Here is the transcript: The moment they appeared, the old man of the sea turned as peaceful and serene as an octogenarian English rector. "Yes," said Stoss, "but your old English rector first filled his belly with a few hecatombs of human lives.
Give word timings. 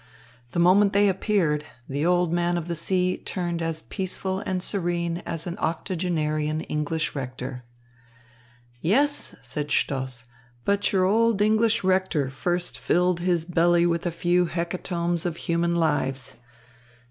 The 0.53 0.57
moment 0.59 0.93
they 0.93 1.07
appeared, 1.07 1.63
the 1.87 2.07
old 2.07 2.33
man 2.33 2.57
of 2.57 2.67
the 2.67 2.75
sea 2.75 3.19
turned 3.23 3.61
as 3.61 3.83
peaceful 3.83 4.39
and 4.39 4.63
serene 4.63 5.21
as 5.27 5.45
an 5.45 5.59
octogenarian 5.59 6.61
English 6.61 7.13
rector. 7.13 7.65
"Yes," 8.81 9.35
said 9.43 9.69
Stoss, 9.69 10.25
"but 10.65 10.91
your 10.91 11.03
old 11.05 11.39
English 11.39 11.83
rector 11.83 12.31
first 12.31 12.79
filled 12.79 13.19
his 13.19 13.45
belly 13.45 13.85
with 13.85 14.07
a 14.07 14.09
few 14.09 14.47
hecatombs 14.47 15.23
of 15.23 15.37
human 15.37 15.75
lives. 15.75 16.33